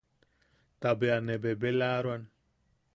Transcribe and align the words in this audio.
Ta 0.79 0.89
bea 0.99 1.17
ne 1.25 1.35
bebelaaroan. 1.43 2.23